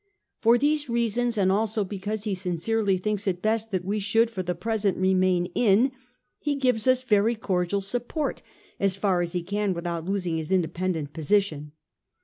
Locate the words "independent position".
10.51-11.73